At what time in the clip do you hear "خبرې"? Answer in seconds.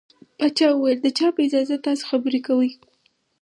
2.11-2.39